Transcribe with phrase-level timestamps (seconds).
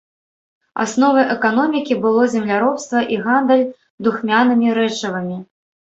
[0.83, 3.65] Асновай эканомікі было земляробства і гандаль
[4.09, 5.37] духмянымі рэчывамі.